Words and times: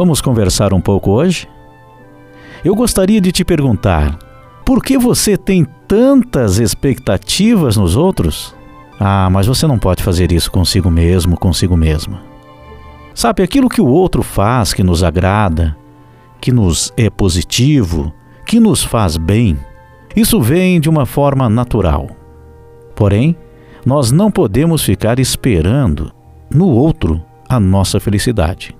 Vamos 0.00 0.22
conversar 0.22 0.72
um 0.72 0.80
pouco 0.80 1.10
hoje? 1.10 1.46
Eu 2.64 2.74
gostaria 2.74 3.20
de 3.20 3.30
te 3.30 3.44
perguntar: 3.44 4.18
por 4.64 4.82
que 4.82 4.96
você 4.96 5.36
tem 5.36 5.66
tantas 5.86 6.58
expectativas 6.58 7.76
nos 7.76 7.98
outros? 7.98 8.56
Ah, 8.98 9.28
mas 9.30 9.46
você 9.46 9.66
não 9.66 9.78
pode 9.78 10.02
fazer 10.02 10.32
isso 10.32 10.50
consigo 10.50 10.90
mesmo, 10.90 11.38
consigo 11.38 11.76
mesma. 11.76 12.22
Sabe, 13.14 13.42
aquilo 13.42 13.68
que 13.68 13.82
o 13.82 13.86
outro 13.86 14.22
faz 14.22 14.72
que 14.72 14.82
nos 14.82 15.04
agrada, 15.04 15.76
que 16.40 16.50
nos 16.50 16.94
é 16.96 17.10
positivo, 17.10 18.10
que 18.46 18.58
nos 18.58 18.82
faz 18.82 19.18
bem, 19.18 19.58
isso 20.16 20.40
vem 20.40 20.80
de 20.80 20.88
uma 20.88 21.04
forma 21.04 21.46
natural. 21.50 22.08
Porém, 22.96 23.36
nós 23.84 24.10
não 24.10 24.30
podemos 24.30 24.82
ficar 24.82 25.18
esperando 25.18 26.10
no 26.50 26.68
outro 26.68 27.22
a 27.46 27.60
nossa 27.60 28.00
felicidade. 28.00 28.79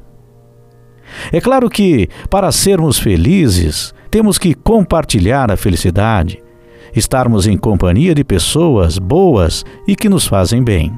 É 1.32 1.40
claro 1.40 1.68
que, 1.68 2.08
para 2.28 2.52
sermos 2.52 2.98
felizes, 2.98 3.94
temos 4.10 4.38
que 4.38 4.54
compartilhar 4.54 5.50
a 5.50 5.56
felicidade, 5.56 6.42
estarmos 6.94 7.46
em 7.46 7.56
companhia 7.56 8.14
de 8.14 8.24
pessoas 8.24 8.98
boas 8.98 9.64
e 9.86 9.94
que 9.94 10.08
nos 10.08 10.26
fazem 10.26 10.62
bem. 10.62 10.92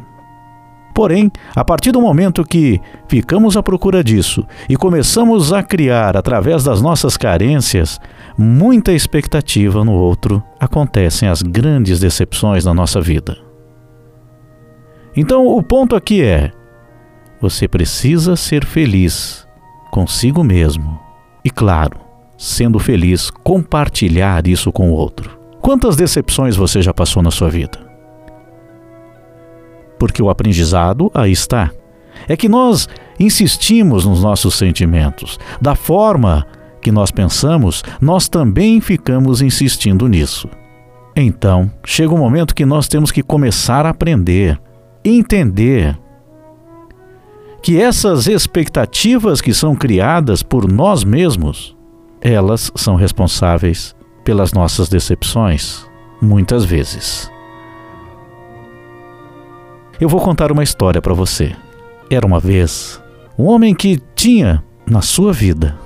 Porém, 0.94 1.30
a 1.56 1.64
partir 1.64 1.90
do 1.90 2.00
momento 2.00 2.44
que 2.44 2.78
ficamos 3.08 3.56
à 3.56 3.62
procura 3.62 4.04
disso 4.04 4.46
e 4.68 4.76
começamos 4.76 5.52
a 5.52 5.62
criar, 5.62 6.16
através 6.16 6.64
das 6.64 6.82
nossas 6.82 7.16
carências, 7.16 7.98
muita 8.36 8.92
expectativa 8.92 9.84
no 9.84 9.92
outro, 9.92 10.42
acontecem 10.60 11.28
as 11.28 11.40
grandes 11.40 11.98
decepções 12.00 12.64
na 12.64 12.74
nossa 12.74 13.00
vida. 13.00 13.38
Então, 15.16 15.46
o 15.46 15.62
ponto 15.62 15.96
aqui 15.96 16.22
é: 16.22 16.52
você 17.40 17.66
precisa 17.66 18.36
ser 18.36 18.64
feliz 18.64 19.46
consigo 19.92 20.42
mesmo 20.42 20.98
e, 21.44 21.50
claro, 21.50 22.00
sendo 22.36 22.80
feliz, 22.80 23.30
compartilhar 23.30 24.48
isso 24.48 24.72
com 24.72 24.90
o 24.90 24.94
outro. 24.94 25.38
Quantas 25.60 25.94
decepções 25.94 26.56
você 26.56 26.82
já 26.82 26.92
passou 26.92 27.22
na 27.22 27.30
sua 27.30 27.48
vida? 27.48 27.92
porque 30.02 30.20
o 30.20 30.28
aprendizado 30.28 31.12
aí 31.14 31.30
está. 31.30 31.70
É 32.26 32.36
que 32.36 32.48
nós 32.48 32.88
insistimos 33.20 34.04
nos 34.04 34.20
nossos 34.20 34.56
sentimentos. 34.56 35.38
Da 35.60 35.76
forma 35.76 36.44
que 36.80 36.90
nós 36.90 37.12
pensamos, 37.12 37.84
nós 38.00 38.28
também 38.28 38.80
ficamos 38.80 39.40
insistindo 39.40 40.08
nisso. 40.08 40.48
Então, 41.14 41.70
chega 41.84 42.12
um 42.12 42.18
momento 42.18 42.52
que 42.52 42.66
nós 42.66 42.88
temos 42.88 43.12
que 43.12 43.22
começar 43.22 43.86
a 43.86 43.90
aprender, 43.90 44.60
entender 45.04 45.96
que 47.62 47.80
essas 47.80 48.26
expectativas 48.26 49.40
que 49.40 49.54
são 49.54 49.74
criadas 49.74 50.42
por 50.42 50.70
nós 50.70 51.04
mesmos, 51.04 51.76
elas 52.20 52.72
são 52.74 52.96
responsáveis 52.96 53.94
pelas 54.24 54.52
nossas 54.52 54.88
decepções, 54.88 55.86
muitas 56.20 56.64
vezes. 56.64 57.30
Eu 60.00 60.08
vou 60.08 60.20
contar 60.20 60.50
uma 60.50 60.64
história 60.64 61.00
para 61.00 61.14
você. 61.14 61.54
Era 62.10 62.26
uma 62.26 62.40
vez 62.40 63.00
um 63.38 63.44
homem 63.44 63.74
que 63.74 64.00
tinha 64.16 64.62
na 64.84 65.00
sua 65.00 65.32
vida 65.32 65.78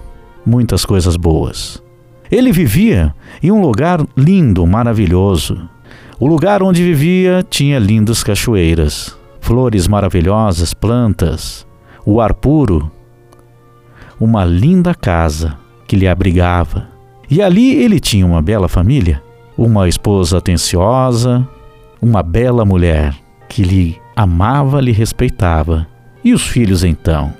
muitas 0.45 0.85
coisas 0.85 1.17
boas. 1.17 1.83
Ele 2.31 2.51
vivia 2.51 3.15
em 3.43 3.51
um 3.51 3.61
lugar 3.61 4.05
lindo, 4.17 4.67
maravilhoso. 4.67 5.69
O 6.19 6.27
lugar 6.27 6.63
onde 6.63 6.83
vivia 6.83 7.45
tinha 7.49 7.79
lindas 7.79 8.25
cachoeiras, 8.25 9.17
flores 9.41 9.87
maravilhosas, 9.87 10.73
plantas, 10.73 11.66
o 12.07 12.21
ar 12.21 12.33
puro, 12.33 12.89
uma 14.19 14.45
linda 14.45 14.95
casa 14.95 15.59
que 15.89 15.97
lhe 15.97 16.07
abrigava. 16.07 16.89
E 17.29 17.43
ali 17.43 17.75
ele 17.75 17.99
tinha 17.99 18.25
uma 18.25 18.41
bela 18.41 18.69
família, 18.69 19.21
uma 19.59 19.89
esposa 19.89 20.39
atenciosa, 20.39 21.47
uma 22.01 22.23
bela 22.23 22.65
mulher 22.65 23.13
que 23.49 23.65
lhe 23.65 24.01
amava, 24.15 24.81
lhe 24.81 24.93
respeitava. 24.93 25.87
E 26.23 26.33
os 26.33 26.47
filhos 26.47 26.85
então? 26.85 27.35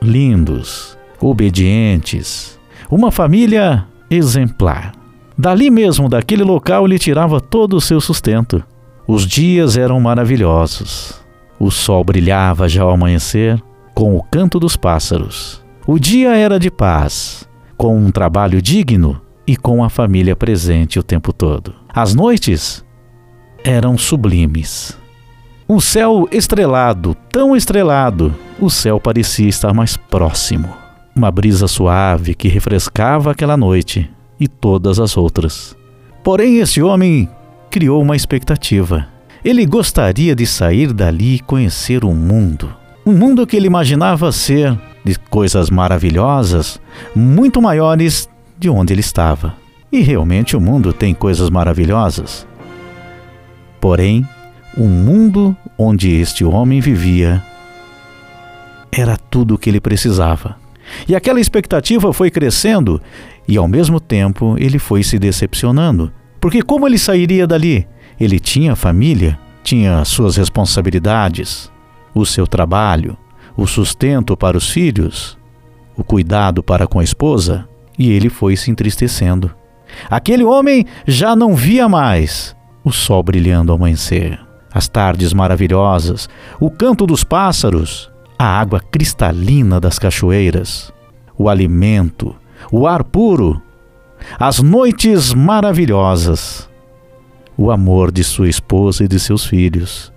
Lindos, 0.00 0.96
obedientes, 1.20 2.58
uma 2.88 3.10
família 3.10 3.84
exemplar. 4.08 4.92
Dali 5.36 5.70
mesmo, 5.70 6.08
daquele 6.08 6.44
local, 6.44 6.86
ele 6.86 6.98
tirava 6.98 7.40
todo 7.40 7.76
o 7.76 7.80
seu 7.80 8.00
sustento. 8.00 8.62
Os 9.08 9.26
dias 9.26 9.76
eram 9.76 9.98
maravilhosos. 9.98 11.20
O 11.58 11.70
sol 11.70 12.04
brilhava 12.04 12.68
já 12.68 12.82
ao 12.84 12.90
amanhecer, 12.90 13.60
com 13.94 14.16
o 14.16 14.22
canto 14.22 14.58
dos 14.58 14.76
pássaros. 14.76 15.62
O 15.86 15.98
dia 15.98 16.36
era 16.36 16.58
de 16.58 16.70
paz, 16.70 17.48
com 17.76 17.96
um 17.96 18.10
trabalho 18.10 18.60
digno 18.60 19.20
e 19.46 19.56
com 19.56 19.84
a 19.84 19.88
família 19.88 20.34
presente 20.34 20.98
o 20.98 21.02
tempo 21.02 21.32
todo. 21.32 21.74
As 21.88 22.14
noites 22.14 22.84
eram 23.62 23.96
sublimes. 23.96 24.98
Um 25.68 25.80
céu 25.80 26.28
estrelado, 26.30 27.16
tão 27.30 27.56
estrelado, 27.56 28.34
o 28.60 28.68
céu 28.68 29.00
parecia 29.00 29.48
estar 29.48 29.72
mais 29.72 29.96
próximo. 29.96 30.68
Uma 31.16 31.30
brisa 31.30 31.68
suave 31.68 32.34
que 32.34 32.48
refrescava 32.48 33.30
aquela 33.30 33.56
noite 33.56 34.10
e 34.38 34.48
todas 34.48 34.98
as 34.98 35.16
outras. 35.16 35.76
Porém, 36.22 36.58
esse 36.58 36.82
homem 36.82 37.28
criou 37.70 38.02
uma 38.02 38.16
expectativa. 38.16 39.06
Ele 39.44 39.64
gostaria 39.64 40.34
de 40.34 40.46
sair 40.46 40.92
dali 40.92 41.36
e 41.36 41.40
conhecer 41.40 42.04
o 42.04 42.12
mundo. 42.12 42.74
Um 43.06 43.12
mundo 43.12 43.46
que 43.46 43.54
ele 43.54 43.66
imaginava 43.66 44.32
ser 44.32 44.78
de 45.04 45.18
coisas 45.18 45.68
maravilhosas, 45.68 46.80
muito 47.14 47.60
maiores 47.60 48.28
de 48.58 48.70
onde 48.70 48.94
ele 48.94 49.00
estava. 49.00 49.54
E 49.92 50.00
realmente 50.00 50.56
o 50.56 50.60
mundo 50.60 50.90
tem 50.90 51.12
coisas 51.12 51.50
maravilhosas. 51.50 52.46
Porém, 53.78 54.26
o 54.74 54.84
mundo 54.84 55.54
onde 55.76 56.10
este 56.12 56.46
homem 56.46 56.80
vivia 56.80 57.44
era 58.90 59.18
tudo 59.18 59.54
o 59.54 59.58
que 59.58 59.68
ele 59.68 59.80
precisava. 59.80 60.56
E 61.06 61.14
aquela 61.14 61.40
expectativa 61.40 62.10
foi 62.10 62.30
crescendo 62.30 63.02
e, 63.46 63.58
ao 63.58 63.68
mesmo 63.68 64.00
tempo, 64.00 64.56
ele 64.58 64.78
foi 64.78 65.02
se 65.02 65.18
decepcionando. 65.18 66.10
Porque, 66.40 66.62
como 66.62 66.86
ele 66.86 66.96
sairia 66.96 67.46
dali? 67.46 67.86
Ele 68.18 68.40
tinha 68.40 68.74
família, 68.74 69.38
tinha 69.62 70.04
suas 70.06 70.36
responsabilidades, 70.36 71.70
o 72.14 72.24
seu 72.24 72.46
trabalho, 72.46 73.16
o 73.56 73.66
sustento 73.66 74.36
para 74.36 74.56
os 74.56 74.70
filhos, 74.70 75.38
o 75.96 76.04
cuidado 76.04 76.62
para 76.62 76.86
com 76.86 76.98
a 76.98 77.04
esposa, 77.04 77.68
e 77.98 78.10
ele 78.10 78.28
foi 78.28 78.56
se 78.56 78.70
entristecendo. 78.70 79.50
Aquele 80.10 80.44
homem 80.44 80.86
já 81.06 81.36
não 81.36 81.54
via 81.54 81.88
mais 81.88 82.56
o 82.84 82.92
sol 82.92 83.22
brilhando 83.22 83.72
ao 83.72 83.78
amanhecer 83.78 84.38
as 84.74 84.88
tardes 84.88 85.32
maravilhosas, 85.32 86.28
o 86.58 86.68
canto 86.68 87.06
dos 87.06 87.22
pássaros, 87.22 88.10
a 88.36 88.44
água 88.44 88.80
cristalina 88.80 89.78
das 89.78 90.00
cachoeiras, 90.00 90.92
o 91.38 91.48
alimento, 91.48 92.34
o 92.72 92.84
ar 92.84 93.04
puro, 93.04 93.62
as 94.36 94.58
noites 94.58 95.32
maravilhosas, 95.32 96.68
o 97.56 97.70
amor 97.70 98.10
de 98.10 98.24
sua 98.24 98.48
esposa 98.48 99.04
e 99.04 99.08
de 99.08 99.20
seus 99.20 99.46
filhos. 99.46 100.12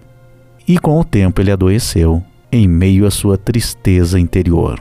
E 0.67 0.77
com 0.77 0.99
o 0.99 1.03
tempo 1.03 1.41
ele 1.41 1.51
adoeceu, 1.51 2.21
em 2.51 2.67
meio 2.67 3.05
à 3.05 3.11
sua 3.11 3.37
tristeza 3.37 4.19
interior. 4.19 4.79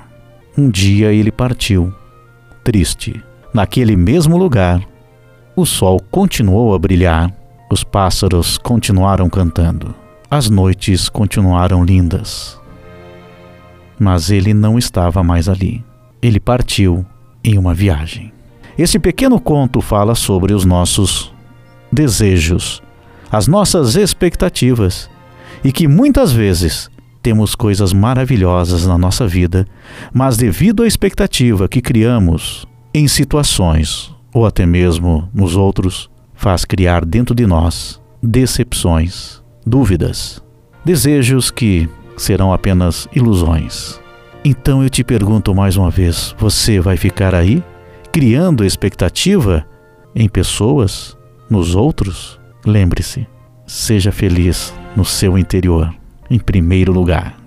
Um 0.57 0.71
dia 0.71 1.13
ele 1.13 1.31
partiu, 1.31 1.93
triste. 2.65 3.23
Naquele 3.55 3.97
mesmo 3.97 4.37
lugar, 4.37 4.83
o 5.55 5.65
sol 5.65 6.01
continuou 6.11 6.75
a 6.75 6.79
brilhar 6.79 7.33
os 7.69 7.83
pássaros 7.83 8.59
continuaram 8.59 9.29
cantando. 9.29 9.95
As 10.31 10.49
noites 10.49 11.09
continuaram 11.09 11.85
lindas. 11.85 12.61
Mas 13.99 14.31
ele 14.31 14.55
não 14.55 14.79
estava 14.79 15.23
mais 15.23 15.49
ali. 15.49 15.85
Ele 16.23 16.39
partiu 16.39 17.05
em 17.43 17.59
uma 17.59 17.75
viagem. 17.75 18.33
Esse 18.79 18.99
pequeno 18.99 19.41
conto 19.41 19.81
fala 19.81 20.15
sobre 20.15 20.53
os 20.55 20.65
nossos 20.65 21.33
desejos, 21.91 22.83
as 23.33 23.49
nossas 23.49 23.97
expectativas 23.97 25.09
e 25.67 25.73
que 25.73 25.89
muitas 25.89 26.31
vezes 26.31 26.89
temos 27.21 27.57
coisas 27.57 27.93
maravilhosas 27.93 28.87
na 28.87 28.97
nossa 28.97 29.27
vida, 29.27 29.67
mas 30.15 30.37
devido 30.37 30.85
à 30.85 30.87
expectativa 30.87 31.69
que 31.69 31.83
criamos 31.83 32.65
em 32.95 33.09
situações 33.09 34.15
ou 34.33 34.47
até 34.47 34.65
mesmo 34.65 35.29
nos 35.35 35.57
outros, 35.57 36.09
faz 36.37 36.65
criar 36.65 37.05
dentro 37.05 37.35
de 37.35 37.49
nós 37.49 38.01
decepções, 38.23 39.43
dúvidas, 39.67 40.41
desejos 40.85 41.51
que 41.51 41.89
serão 42.17 42.53
apenas 42.53 43.09
ilusões. 43.13 43.99
Então 44.45 44.85
eu 44.85 44.89
te 44.89 45.03
pergunto 45.03 45.53
mais 45.53 45.77
uma 45.77 45.91
vez: 45.91 46.33
você 46.39 46.79
vai 46.79 46.97
ficar 46.97 47.35
aí 47.35 47.61
criando 48.13 48.65
expectativa 48.65 49.67
em 50.15 50.29
pessoas, 50.29 51.17
nos 51.51 51.75
outros? 51.75 52.39
Lembre-se, 52.65 53.27
seja 53.67 54.13
feliz 54.13 54.73
no 54.95 55.05
seu 55.05 55.37
interior, 55.37 55.95
em 56.31 56.39
primeiro 56.39 56.93
lugar. 56.93 57.46